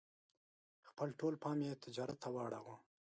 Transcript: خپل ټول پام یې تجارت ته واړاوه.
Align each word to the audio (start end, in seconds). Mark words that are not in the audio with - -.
خپل 0.87 1.07
ټول 1.19 1.33
پام 1.43 1.57
یې 1.67 1.73
تجارت 1.83 2.17
ته 2.23 2.29
واړاوه. 2.35 2.75